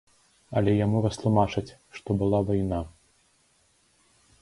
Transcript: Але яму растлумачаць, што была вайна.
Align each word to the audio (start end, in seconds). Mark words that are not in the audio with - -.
Але 0.61 0.71
яму 0.85 1.01
растлумачаць, 1.05 1.75
што 1.99 2.09
была 2.25 2.39
вайна. 2.51 2.83